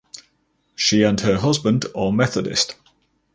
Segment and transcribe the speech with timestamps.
[0.73, 2.73] She and her husband are Methodist.